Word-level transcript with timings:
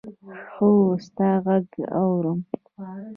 هو! 0.55 0.69
ستا 1.05 1.29
ږغ 1.45 1.65
اورم. 1.97 2.39